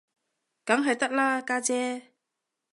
[0.65, 2.13] 梗係得啦，家姐